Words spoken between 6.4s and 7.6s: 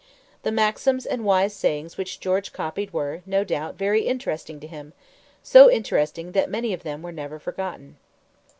many of them were never